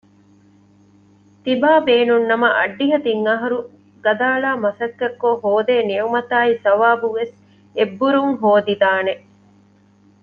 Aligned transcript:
ތިބާބޭނުންނަމަ 1.43 2.47
އައްޑިހަ 2.57 2.97
ތިން 3.05 3.23
އަހަރު 3.29 3.59
ގަދައަޅާ 4.03 4.51
މަސައްކަތްކޮށް 4.63 5.41
ހޯދޭ 5.45 5.75
ނިޢުމަތާއި 5.89 6.53
ޘަވާބުވެސް 6.63 7.35
އެއްބުރުން 7.77 8.33
ހޯދިދާނެ 8.41 9.13